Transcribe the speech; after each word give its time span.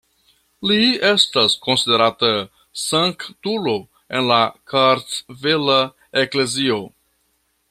Li 0.69 0.77
estas 1.09 1.57
konsiderata 1.67 2.31
sanktulo 2.85 3.77
en 4.21 4.27
la 4.33 4.41
Kartvela 4.75 5.81
Eklezio. 6.25 6.85